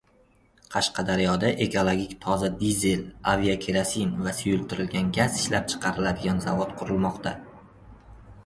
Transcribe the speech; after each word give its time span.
Qashqadaryoda 0.75 1.51
ekologik 1.65 2.15
toza 2.23 2.49
dizel, 2.63 3.03
avia 3.33 3.57
kerosin 3.67 4.15
va 4.23 4.35
suyultirilgan 4.39 5.13
gaz 5.19 5.39
ishlab 5.43 5.71
chiqaradigan 5.75 6.45
zavod 6.49 6.73
qurilmoqda 6.81 7.37